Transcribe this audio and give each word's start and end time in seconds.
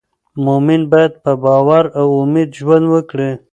مؤمن 0.45 0.81
باید 0.91 1.13
په 1.23 1.31
باور 1.43 1.83
او 1.99 2.07
امید 2.23 2.49
ژوند 2.59 2.85
وکړي. 2.89 3.31